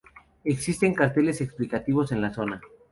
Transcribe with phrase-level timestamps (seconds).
[0.43, 2.59] Existen carteles explicativos en la zona.